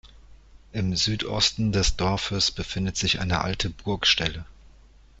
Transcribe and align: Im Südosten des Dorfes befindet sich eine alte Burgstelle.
Im 0.71 0.95
Südosten 0.95 1.71
des 1.71 1.95
Dorfes 1.95 2.49
befindet 2.49 2.97
sich 2.97 3.19
eine 3.19 3.41
alte 3.41 3.69
Burgstelle. 3.69 4.45